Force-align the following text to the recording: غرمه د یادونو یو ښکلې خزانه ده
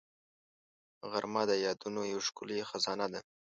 غرمه 1.11 1.43
د 1.49 1.51
یادونو 1.65 2.01
یو 2.13 2.19
ښکلې 2.27 2.59
خزانه 2.69 3.07
ده 3.13 3.19